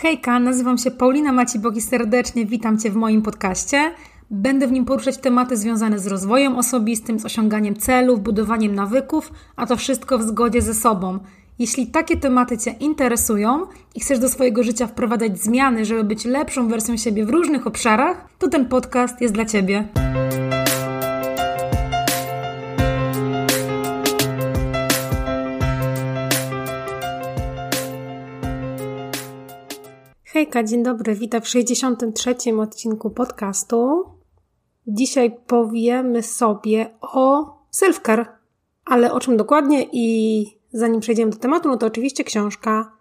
[0.00, 3.90] Hejka, nazywam się Paulina Macibok i serdecznie witam Cię w moim podcaście.
[4.30, 9.66] Będę w nim poruszać tematy związane z rozwojem osobistym, z osiąganiem celów, budowaniem nawyków, a
[9.66, 11.18] to wszystko w zgodzie ze sobą.
[11.58, 16.68] Jeśli takie tematy Cię interesują i chcesz do swojego życia wprowadzać zmiany, żeby być lepszą
[16.68, 19.88] wersją siebie w różnych obszarach, to ten podcast jest dla Ciebie.
[30.38, 32.34] Hejka, dzień dobry, witam w 63.
[32.60, 34.04] odcinku podcastu.
[34.86, 38.24] Dzisiaj powiemy sobie o self-care,
[38.84, 42.92] ale o czym dokładnie i zanim przejdziemy do tematu, no to oczywiście książka.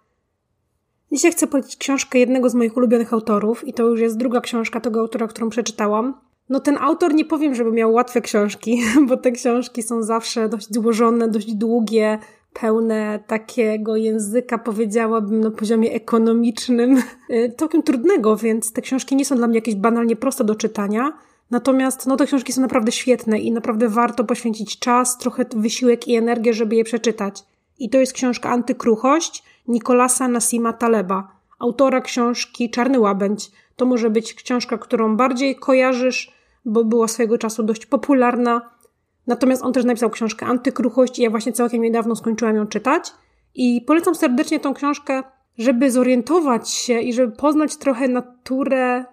[1.12, 4.80] Dzisiaj chcę polecić książkę jednego z moich ulubionych autorów i to już jest druga książka
[4.80, 6.13] tego autora, którą przeczytałam.
[6.49, 10.74] No ten autor nie powiem, żeby miał łatwe książki, bo te książki są zawsze dość
[10.74, 12.20] złożone, dość długie,
[12.54, 16.98] pełne takiego języka, powiedziałabym, na poziomie ekonomicznym,
[17.30, 21.13] y, całkiem trudnego, więc te książki nie są dla mnie jakieś banalnie proste do czytania.
[21.52, 26.16] Natomiast no, te książki są naprawdę świetne i naprawdę warto poświęcić czas, trochę wysiłek i
[26.16, 27.44] energię, żeby je przeczytać.
[27.80, 33.52] I to jest książka Antykruchość Nikolasa Nasima Taleba, autora książki Czarny Łabędź.
[33.76, 36.32] To może być książka, którą bardziej kojarzysz,
[36.66, 38.70] bo była swojego czasu dość popularna
[39.28, 43.12] Natomiast on też napisał książkę Antykruchość i ja właśnie całkiem niedawno skończyłam ją czytać.
[43.56, 45.24] I polecam serdecznie tą książkę,
[45.58, 49.05] żeby zorientować się i żeby poznać trochę naturę,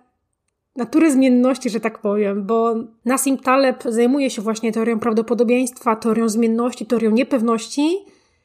[0.77, 6.87] naturę zmienności, że tak powiem, bo Nassim Taleb zajmuje się właśnie teorią prawdopodobieństwa, teorią zmienności,
[6.87, 7.97] teorią niepewności.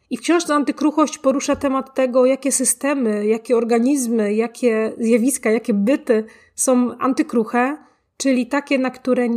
[0.09, 6.23] I w książce Antykruchość porusza temat tego, jakie systemy, jakie organizmy, jakie zjawiska, jakie byty
[6.56, 7.78] są antykruche,
[8.17, 9.28] czyli takie, na które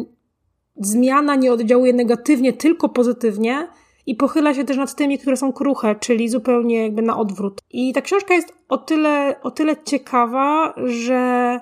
[0.77, 3.69] zmiana nie oddziałuje negatywnie, tylko pozytywnie
[4.07, 7.61] i pochyla się też nad tymi, które są kruche, czyli zupełnie jakby na odwrót.
[7.71, 11.61] I ta książka jest o tyle, o tyle ciekawa, że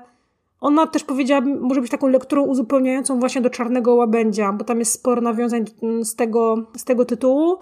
[0.61, 4.93] ona też powiedziałabym, może być taką lekturą uzupełniającą właśnie do Czarnego Łabędzia, bo tam jest
[4.93, 5.65] sporo nawiązań
[6.03, 7.57] z tego, z tego tytułu.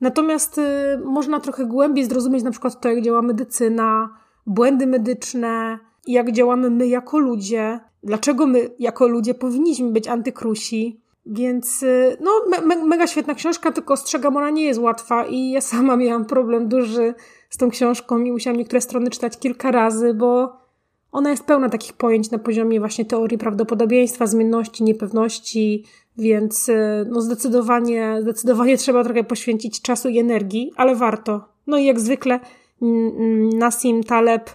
[0.00, 0.62] Natomiast y,
[1.04, 4.08] można trochę głębiej zrozumieć na przykład to, jak działa medycyna,
[4.46, 11.00] błędy medyczne, jak działamy my jako ludzie, dlaczego my jako ludzie powinniśmy być antykrusi.
[11.26, 15.50] Więc y, no, me, me, mega świetna książka, tylko ostrzegam, ona nie jest łatwa i
[15.50, 17.14] ja sama miałam problem duży
[17.50, 20.56] z tą książką i musiałam niektóre strony czytać kilka razy, bo
[21.12, 25.84] ona jest pełna takich pojęć na poziomie właśnie teorii prawdopodobieństwa, zmienności, niepewności,
[26.18, 31.48] więc y, no zdecydowanie, zdecydowanie trzeba trochę poświęcić czasu i energii, ale warto.
[31.66, 32.40] No i jak zwykle
[33.58, 34.50] Nassim Taleb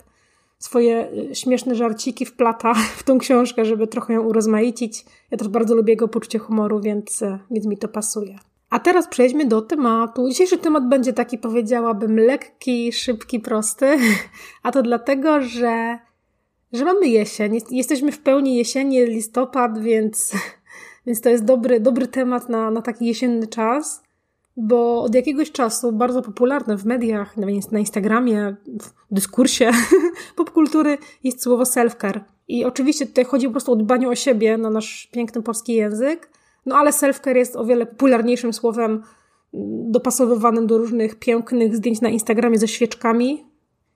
[0.60, 5.06] swoje y, śmieszne żarciki wplata w tą książkę, żeby trochę ją urozmaicić.
[5.32, 8.36] Ja też bardzo lubię jego poczucie humoru, więc, y, więc mi to pasuje.
[8.70, 10.30] A teraz przejdźmy do tematu.
[10.30, 13.98] Dzisiejszy temat będzie taki, powiedziałabym, lekki, szybki, prosty.
[14.64, 16.00] A to dlatego, że,
[16.74, 17.58] że mamy jesień.
[17.72, 20.32] Jesteśmy w pełni jesieni, listopad, więc,
[21.06, 24.09] więc to jest dobry, dobry temat na, na taki jesienny czas
[24.62, 27.38] bo od jakiegoś czasu bardzo popularne w mediach,
[27.72, 29.72] na Instagramie, w dyskursie
[30.36, 32.20] popkultury jest słowo self-care.
[32.48, 36.30] I oczywiście tutaj chodzi po prostu o dbanie o siebie, na nasz piękny polski język,
[36.66, 39.02] no ale self-care jest o wiele popularniejszym słowem mm,
[39.92, 43.46] dopasowywanym do różnych pięknych zdjęć na Instagramie ze świeczkami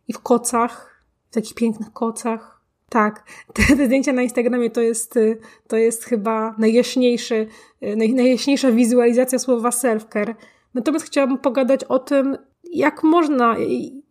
[0.08, 2.53] i w kocach, w takich pięknych kocach.
[2.94, 3.24] Tak,
[3.54, 5.20] te, te, zdjęcia na Instagramie to jest,
[5.68, 7.48] to jest chyba najjaśniejszy,
[7.82, 10.36] naj, najjaśniejsza wizualizacja słowa self-care.
[10.74, 13.56] Natomiast chciałabym pogadać o tym, jak można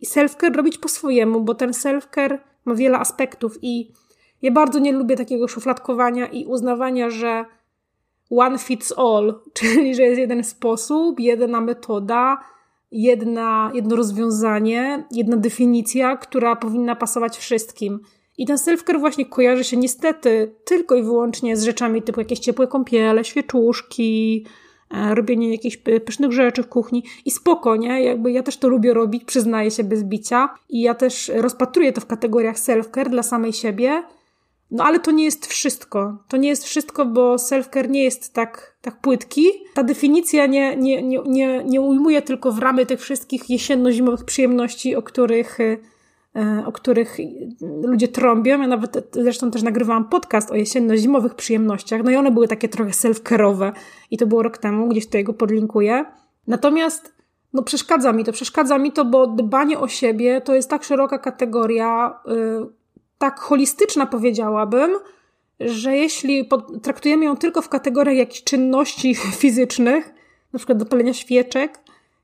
[0.05, 3.91] self-care robić po swojemu, bo ten self-care ma wiele aspektów i
[4.41, 7.45] ja bardzo nie lubię takiego szufladkowania i uznawania, że
[8.29, 12.37] one fits all, czyli że jest jeden sposób, jedna metoda,
[12.91, 17.99] jedna, jedno rozwiązanie, jedna definicja, która powinna pasować wszystkim.
[18.37, 22.67] I ten self-care właśnie kojarzy się niestety tylko i wyłącznie z rzeczami typu jakieś ciepłe
[22.67, 24.45] kąpiele, świeczuszki,
[24.93, 29.23] E, robienie jakichś pysznych rzeczy w kuchni i spokojnie, jakby ja też to lubię robić,
[29.23, 34.03] przyznaję się bez bicia i ja też rozpatruję to w kategoriach self-care dla samej siebie,
[34.71, 36.17] no ale to nie jest wszystko.
[36.27, 39.45] To nie jest wszystko, bo self-care nie jest tak, tak płytki.
[39.73, 44.95] Ta definicja nie, nie, nie, nie, nie ujmuje tylko w ramy tych wszystkich jesienno-zimowych przyjemności,
[44.95, 45.77] o których E,
[46.65, 47.17] o których
[47.83, 48.61] ludzie trąbią.
[48.61, 52.03] Ja nawet zresztą też nagrywałam podcast o jesienno-zimowych przyjemnościach.
[52.03, 53.71] No i one były takie trochę self-care'owe
[54.11, 56.05] i to było rok temu, gdzieś tutaj go podlinkuję.
[56.47, 57.13] Natomiast
[57.53, 61.17] no przeszkadza mi to, przeszkadza mi to, bo dbanie o siebie to jest tak szeroka
[61.17, 62.69] kategoria, yy,
[63.17, 64.91] tak holistyczna powiedziałabym,
[65.59, 66.49] że jeśli
[66.81, 70.13] traktujemy ją tylko w kategoriach jakichś czynności fizycznych,
[70.53, 71.79] na przykład dopalenia świeczek,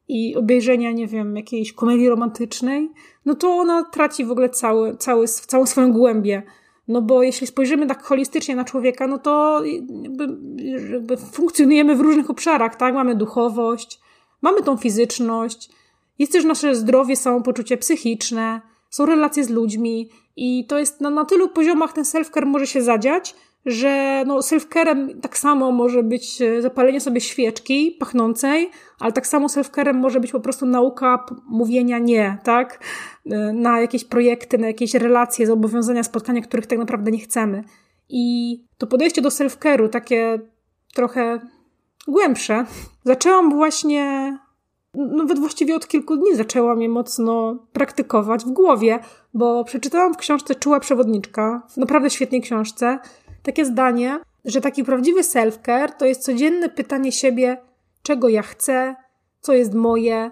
[0.10, 2.92] i obejrzenia, nie wiem, jakiejś komedii romantycznej,
[3.26, 6.44] no to ona traci w ogóle cały, cały, całą swoją głębię.
[6.88, 9.62] No bo jeśli spojrzymy tak holistycznie na człowieka, no to
[10.02, 10.28] jakby,
[10.92, 12.94] jakby funkcjonujemy w różnych obszarach, tak?
[12.94, 14.00] Mamy duchowość,
[14.42, 15.70] mamy tą fizyczność,
[16.20, 21.26] jest też nasze zdrowie, samopoczucie psychiczne, są relacje z ludźmi i to jest no, na
[21.26, 23.36] tylu poziomach ten self-care może się zadziać,
[23.66, 28.70] że no, self-carem tak samo może być e, zapalenie sobie świeczki pachnącej,
[29.00, 32.84] ale tak samo self-carem może być po prostu nauka mówienia nie, tak?
[33.26, 37.64] E, na jakieś projekty, na jakieś relacje, zobowiązania, spotkania, których tak naprawdę nie chcemy.
[38.10, 40.40] I to podejście do self-care'u, takie
[40.94, 41.40] trochę
[42.08, 42.66] głębsze,
[43.04, 44.38] zaczęłam właśnie
[44.94, 49.00] nawet właściwie od kilku dni zaczęłam je mocno praktykować w głowie,
[49.34, 53.00] bo przeczytałam w książce Czuła Przewodniczka, w naprawdę świetnej książce,
[53.44, 57.58] takie zdanie, że taki prawdziwy self-care to jest codzienne pytanie siebie,
[58.04, 58.96] czego ja chcę,
[59.42, 60.32] co jest moje,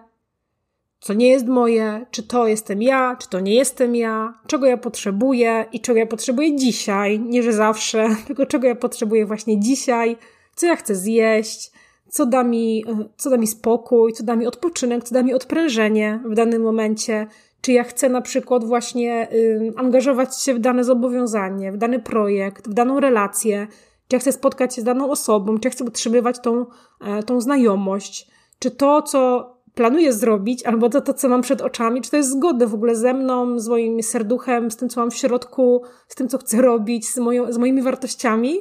[0.99, 4.77] co nie jest moje, czy to jestem ja, czy to nie jestem ja, czego ja
[4.77, 10.17] potrzebuję i czego ja potrzebuję dzisiaj, nie że zawsze, tylko czego ja potrzebuję właśnie dzisiaj,
[10.55, 11.71] co ja chcę zjeść,
[12.09, 12.83] co da mi,
[13.17, 17.27] co da mi spokój, co da mi odpoczynek, co da mi odprężenie w danym momencie,
[17.67, 22.69] czy ja chcę na przykład właśnie y, angażować się w dane zobowiązanie, w dany projekt,
[22.69, 23.67] w daną relację,
[24.07, 26.65] czy ja chcę spotkać się z daną osobą, czy ja chcę utrzymywać tą,
[27.01, 32.01] e, tą znajomość, czy to, co planuję zrobić, albo to, to, co mam przed oczami,
[32.01, 35.11] czy to jest zgodne w ogóle ze mną, z moim serduchem, z tym, co mam
[35.11, 38.59] w środku, z tym, co chcę robić, z, moją, z moimi wartościami.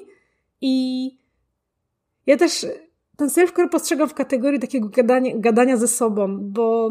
[0.61, 1.11] I
[2.27, 2.67] ja też
[3.17, 6.91] ten self-care postrzegam w kategorii takiego gadania, gadania ze sobą, bo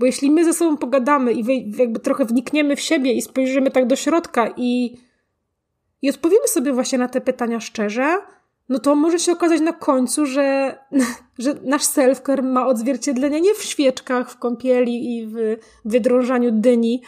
[0.00, 1.44] bo jeśli my ze sobą pogadamy i
[1.78, 4.96] jakby trochę wnikniemy w siebie i spojrzymy tak do środka i,
[6.02, 8.18] i odpowiemy sobie właśnie na te pytania szczerze,
[8.68, 10.78] no to może się okazać na końcu, że,
[11.38, 17.02] że nasz self-care ma odzwierciedlenie nie w świeczkach, w kąpieli i w wydrążaniu dyni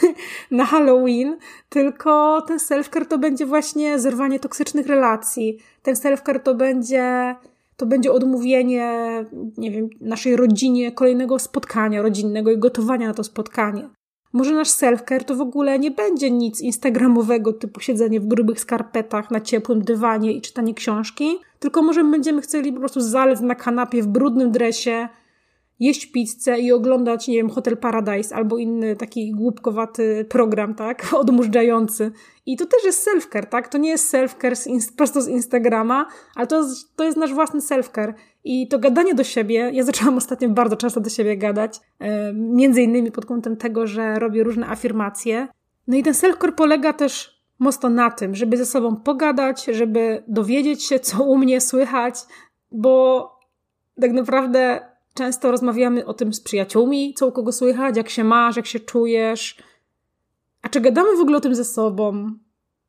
[0.50, 1.36] na Halloween,
[1.68, 5.58] tylko ten self-care to będzie właśnie zerwanie toksycznych relacji.
[5.82, 7.34] Ten self-care to będzie
[7.76, 9.24] to będzie odmówienie,
[9.56, 13.88] nie wiem, naszej rodzinie kolejnego spotkania rodzinnego i gotowania na to spotkanie.
[14.32, 19.30] Może nasz self-care to w ogóle nie będzie nic instagramowego, typu siedzenie w grubych skarpetach
[19.30, 24.02] na ciepłym dywanie i czytanie książki, tylko może będziemy chcieli po prostu zalec na kanapie
[24.02, 25.08] w brudnym dresie,
[25.80, 31.06] jeść pizzę i oglądać, nie wiem, Hotel Paradise albo inny taki głupkowaty program, tak?
[31.20, 32.12] Odmurzający.
[32.46, 33.68] I to też jest self-care, tak?
[33.68, 36.64] To nie jest self-care z prosto z Instagrama, ale to,
[36.96, 38.14] to jest nasz własny self-care.
[38.44, 42.82] I to gadanie do siebie, ja zaczęłam ostatnio bardzo często do siebie gadać, e, między
[42.82, 45.48] innymi pod kątem tego, że robię różne afirmacje.
[45.86, 50.84] No i ten self-care polega też mocno na tym, żeby ze sobą pogadać, żeby dowiedzieć
[50.84, 52.14] się, co u mnie słychać,
[52.72, 53.30] bo
[54.00, 54.80] tak naprawdę
[55.14, 58.80] często rozmawiamy o tym z przyjaciółmi, co u kogo słychać, jak się masz, jak się
[58.80, 59.56] czujesz.
[60.62, 62.32] A czy gadamy w ogóle o tym ze sobą?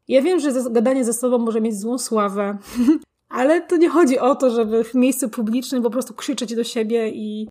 [0.07, 2.57] Ja wiem, że gadanie ze sobą może mieć złą sławę,
[3.29, 7.09] ale to nie chodzi o to, żeby w miejscu publicznym po prostu krzyczeć do siebie
[7.09, 7.47] i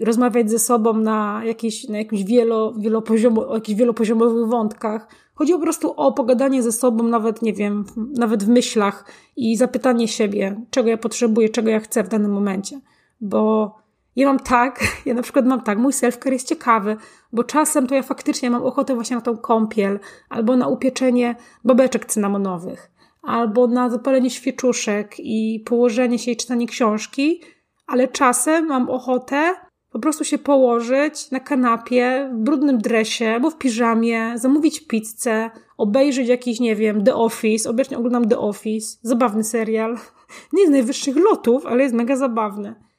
[0.00, 5.08] rozmawiać ze sobą na, jakieś, na jakimś wielo, wielopoziomo, o jakichś wielopoziomowych wątkach.
[5.34, 9.04] Chodzi po prostu o pogadanie ze sobą, nawet, nie wiem, nawet w myślach
[9.36, 12.80] i zapytanie siebie, czego ja potrzebuję, czego ja chcę w danym momencie.
[13.20, 13.74] Bo
[14.16, 16.96] ja mam tak, ja na przykład mam tak, mój self-care jest ciekawy,
[17.32, 22.06] bo czasem to ja faktycznie mam ochotę właśnie na tą kąpiel, albo na upieczenie babeczek
[22.06, 22.90] cynamonowych,
[23.22, 27.40] albo na zapalenie świeczuszek i położenie się i czytanie książki,
[27.86, 29.54] ale czasem mam ochotę
[29.92, 36.28] po prostu się położyć na kanapie, w brudnym dresie albo w piżamie, zamówić pizzę, obejrzeć
[36.28, 39.98] jakiś, nie wiem, The Office, obecnie oglądam The Office, zabawny serial.
[40.52, 42.89] Nie z najwyższych lotów, ale jest mega zabawny.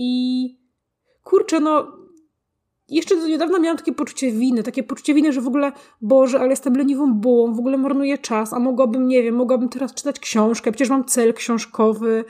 [0.00, 0.56] I
[1.22, 1.98] kurczę, no
[2.88, 6.50] jeszcze do niedawna miałam takie poczucie winy, takie poczucie winy, że w ogóle, Boże, ale
[6.50, 10.72] jestem leniwą bułą, w ogóle marnuję czas, a mogłabym, nie wiem, mogłabym teraz czytać książkę,
[10.72, 12.24] przecież mam cel książkowy,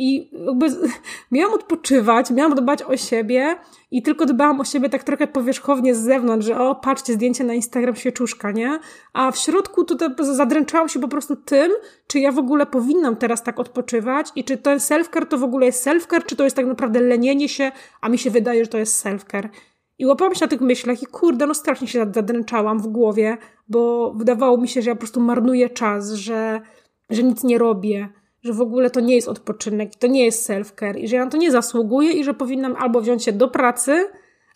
[0.00, 0.66] i jakby
[1.32, 3.56] miałam odpoczywać, miałam dbać o siebie
[3.90, 7.54] i tylko dbałam o siebie tak trochę powierzchownie z zewnątrz, że o, patrzcie, zdjęcie na
[7.54, 8.78] Instagram świeczuszka, nie?
[9.12, 11.72] A w środku tutaj zadręczałam się po prostu tym,
[12.06, 15.66] czy ja w ogóle powinnam teraz tak odpoczywać i czy ten self-care to w ogóle
[15.66, 18.78] jest self-care, czy to jest tak naprawdę lenienie się, a mi się wydaje, że to
[18.78, 19.48] jest self-care.
[19.98, 23.38] I łapałam się na tych myślach i kurde, no strasznie się zadręczałam w głowie,
[23.68, 26.60] bo wydawało mi się, że ja po prostu marnuję czas, że,
[27.10, 28.08] że nic nie robię,
[28.42, 31.30] że w ogóle to nie jest odpoczynek, to nie jest self-care i że ja na
[31.30, 34.06] to nie zasługuję i że powinnam albo wziąć się do pracy,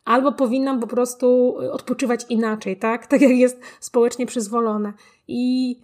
[0.05, 3.07] albo powinnam po prostu odpoczywać inaczej, tak?
[3.15, 4.93] Tak jak jest społecznie przyzwolone.
[5.29, 5.77] I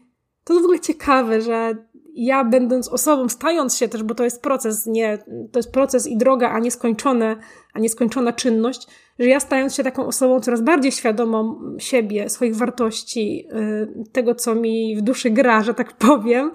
[0.44, 1.76] to jest w ogóle ciekawe, że
[2.14, 5.18] ja będąc osobą, stając się też, bo to jest proces, nie,
[5.52, 7.36] to jest proces i droga, a nieskończone,
[7.74, 8.86] a nieskończona czynność,
[9.18, 14.54] że ja stając się taką osobą coraz bardziej świadomą siebie, swoich wartości, y, tego, co
[14.54, 16.52] mi w duszy gra, że tak powiem,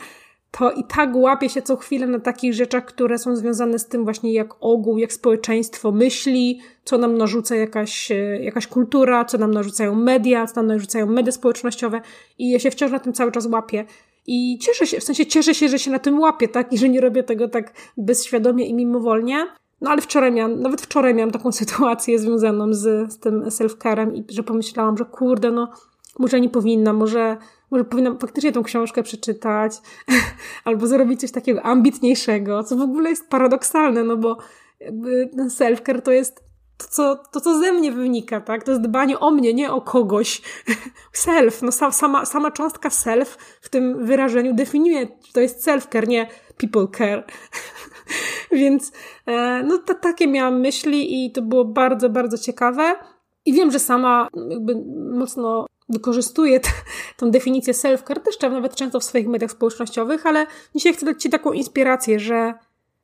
[0.58, 4.04] to i tak łapię się co chwilę na takich rzeczach, które są związane z tym
[4.04, 9.52] właśnie jak ogół, jak społeczeństwo myśli, co nam narzuca jakaś, e, jakaś kultura, co nam
[9.52, 12.02] narzucają media, co nam narzucają media społecznościowe
[12.40, 13.86] i ja się wciąż na tym cały czas łapię.
[14.28, 16.74] I cieszę się, w sensie cieszę się, że się na tym łapię, tak?
[16.74, 19.48] I że nie robię tego tak bezświadomie i mimowolnie.
[19.82, 24.34] No ale wczoraj miałam, nawet wczoraj miałam taką sytuację związaną z, z tym self-carem i
[24.34, 25.72] że pomyślałam, że kurde, no
[26.20, 27.38] może nie powinna, może,
[27.72, 29.78] może powinnam faktycznie tą książkę przeczytać,
[30.66, 34.38] albo zrobić coś takiego ambitniejszego, co w ogóle jest paradoksalne, no bo
[34.80, 36.46] jakby ten self-care to jest
[36.78, 38.64] to co, to, co ze mnie wynika, tak?
[38.64, 40.42] To jest dbanie o mnie, nie o kogoś.
[41.14, 46.88] Self, no sama, sama cząstka self w tym wyrażeniu definiuje, to jest self-care, nie people
[46.98, 47.24] care.
[48.52, 48.92] Więc
[49.26, 52.96] e, no to, takie miałam myśli i to było bardzo, bardzo ciekawe.
[53.46, 56.70] I wiem, że sama jakby mocno wykorzystuję t-
[57.18, 61.30] tą definicję self-care, też nawet często w swoich mediach społecznościowych, ale dzisiaj chcę dać Ci
[61.30, 62.54] taką inspirację, że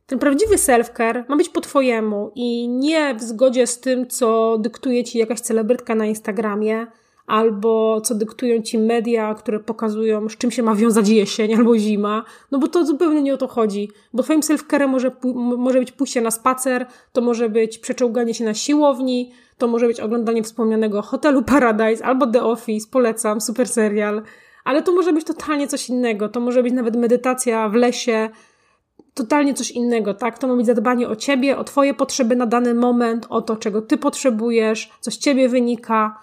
[0.06, 5.04] ten prawdziwy self-care ma być po Twojemu i nie w zgodzie z tym, co dyktuje
[5.04, 6.88] Ci jakaś celebrytka na Instagramie,
[7.28, 12.26] albo co dyktują Ci media, które pokazują, z czym się ma wiązać jesień albo zima,
[12.52, 13.92] no bo to zupełnie nie o to chodzi.
[14.14, 15.12] Bo Twoim self-care może,
[15.58, 20.00] może być pójście na spacer, to może być przeczołganie się na siłowni, to może być
[20.00, 24.22] oglądanie wspomnianego Hotelu Paradise albo The Office, polecam, super serial.
[24.64, 26.30] Ale to może być totalnie coś innego.
[26.30, 28.30] To może być nawet medytacja w lesie,
[29.14, 30.40] totalnie coś innego, tak?
[30.40, 33.82] To ma być zadbanie o ciebie, o twoje potrzeby na dany moment, o to, czego
[33.82, 36.20] ty potrzebujesz, co z ciebie wynika,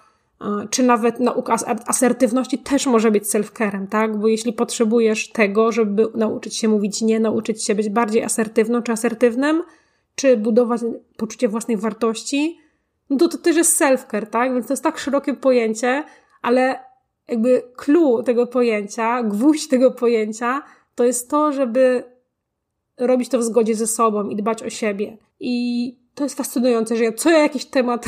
[0.69, 1.55] czy nawet nauka
[1.85, 4.17] asertywności też może być self-carem, tak?
[4.17, 8.91] Bo jeśli potrzebujesz tego, żeby nauczyć się mówić nie, nauczyć się być bardziej asertywną czy
[8.91, 9.63] asertywnym,
[10.15, 10.81] czy budować
[11.17, 12.59] poczucie własnej wartości,
[13.09, 14.53] no to to też jest self-care, tak?
[14.53, 16.03] Więc to jest tak szerokie pojęcie,
[16.41, 16.79] ale
[17.27, 20.61] jakby clue tego pojęcia, gwóźdź tego pojęcia,
[20.95, 22.03] to jest to, żeby
[22.97, 25.17] robić to w zgodzie ze sobą i dbać o siebie.
[25.39, 28.05] I to jest fascynujące, że ja co ja jakiś temat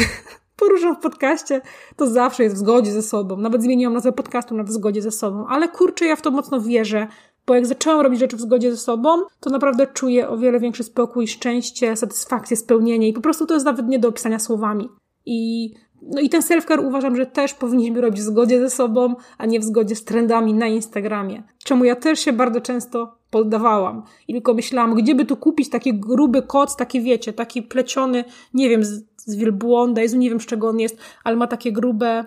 [0.61, 1.61] poruszam w podcaście,
[1.95, 3.37] to zawsze jest w zgodzie ze sobą.
[3.37, 5.45] Nawet zmieniłam nazwę podcastu na w zgodzie ze sobą.
[5.47, 7.07] Ale kurczę, ja w to mocno wierzę,
[7.47, 10.83] bo jak zaczęłam robić rzeczy w zgodzie ze sobą, to naprawdę czuję o wiele większy
[10.83, 14.89] spokój, szczęście, satysfakcję, spełnienie i po prostu to jest nawet nie do opisania słowami.
[15.25, 19.45] I, no i ten self-care uważam, że też powinniśmy robić w zgodzie ze sobą, a
[19.45, 21.43] nie w zgodzie z trendami na Instagramie.
[21.63, 24.03] Czemu ja też się bardzo często poddawałam.
[24.27, 28.23] I tylko myślałam, gdzie by tu kupić taki gruby koc, taki wiecie, taki pleciony,
[28.53, 31.71] nie wiem, z, z wielbłąda, Jezu, nie wiem z czego on jest, ale ma takie
[31.71, 32.25] grube,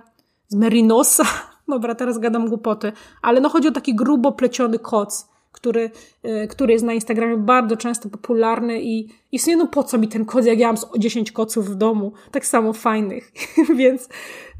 [0.48, 1.24] z merinosa.
[1.68, 2.92] Dobra, teraz gadam głupoty.
[3.22, 5.90] Ale no chodzi o taki grubo pleciony koc który,
[6.22, 9.98] e, który jest na Instagramie bardzo często popularny i, i w sumie no po co
[9.98, 13.32] mi ten kod, jak ja mam 10 koców w domu, tak samo fajnych.
[13.76, 14.08] więc,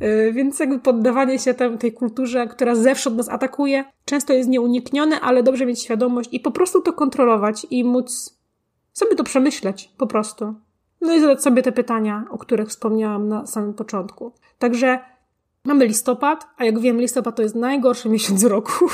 [0.00, 5.20] e, więc jakby poddawanie się tem, tej kulturze, która zewsząd nas atakuje, często jest nieuniknione,
[5.20, 8.38] ale dobrze mieć świadomość i po prostu to kontrolować i móc
[8.92, 10.54] sobie to przemyśleć po prostu.
[11.00, 14.32] No i zadać sobie te pytania, o których wspomniałam na samym początku.
[14.58, 14.98] Także
[15.64, 18.86] mamy listopad, a jak wiem, listopad to jest najgorszy miesiąc roku.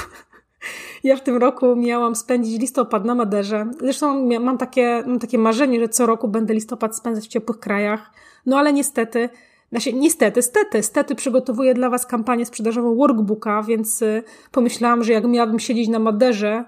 [1.05, 3.67] Ja w tym roku miałam spędzić listopad na Maderze.
[3.81, 8.11] Zresztą mam takie, mam takie marzenie, że co roku będę listopad spędzać w ciepłych krajach.
[8.47, 9.29] No ale niestety,
[9.71, 15.25] znaczy, niestety, stety, stety przygotowuję dla Was kampanię sprzedażową workbooka, więc y, pomyślałam, że jak
[15.25, 16.65] miałabym siedzieć na Maderze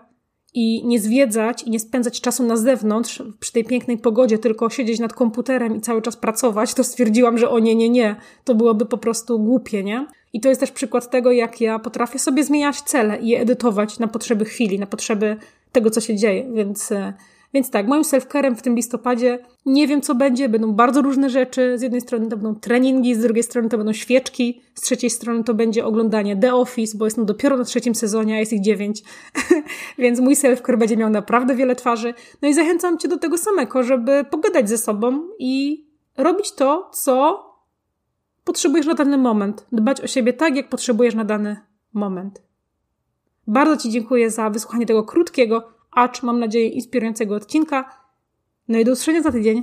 [0.54, 5.00] i nie zwiedzać i nie spędzać czasu na zewnątrz przy tej pięknej pogodzie, tylko siedzieć
[5.00, 8.87] nad komputerem i cały czas pracować, to stwierdziłam, że o nie, nie, nie, to byłoby
[8.87, 10.06] po prostu głupie, nie?
[10.32, 13.99] I to jest też przykład tego, jak ja potrafię sobie zmieniać cele i je edytować
[13.99, 15.37] na potrzeby chwili, na potrzeby
[15.73, 16.52] tego, co się dzieje.
[16.54, 17.12] Więc, e,
[17.54, 20.49] więc tak, moim self-carem w tym listopadzie nie wiem, co będzie.
[20.49, 21.78] Będą bardzo różne rzeczy.
[21.78, 25.44] Z jednej strony to będą treningi, z drugiej strony to będą świeczki, z trzeciej strony
[25.44, 29.02] to będzie oglądanie The Office, bo jestem dopiero na trzecim sezonie, a jest ich dziewięć.
[29.99, 32.14] więc mój self-care będzie miał naprawdę wiele twarzy.
[32.42, 35.85] No i zachęcam Cię do tego samego, żeby pogadać ze sobą i
[36.16, 37.44] robić to, co
[38.44, 39.66] potrzebujesz na dany moment.
[39.73, 41.56] Dbać o siebie tak, jak potrzebujesz na dany
[41.92, 42.42] moment.
[43.47, 47.99] Bardzo Ci dziękuję za wysłuchanie tego krótkiego, acz mam nadzieję inspirującego odcinka.
[48.69, 49.63] No i do usłyszenia za tydzień.